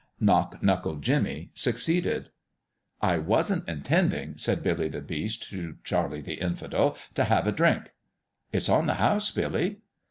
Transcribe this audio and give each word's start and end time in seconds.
Knock 0.19 0.63
knuckle 0.63 0.95
Jimmie 0.95 1.51
succeeded." 1.53 2.31
I 3.11 3.19
wasn't 3.19 3.67
intendin'," 3.67 4.39
said 4.39 4.63
Billy 4.63 4.89
the 4.89 4.99
Beast 4.99 5.43
to 5.51 5.77
Charlie 5.83 6.21
the 6.21 6.41
Infidel, 6.41 6.97
"f 7.15 7.27
have 7.27 7.45
a 7.45 7.51
drink."" 7.51 7.91
It's 8.51 8.67
on 8.67 8.87
the 8.87 8.95
house, 8.95 9.29
Billy." 9.29 9.81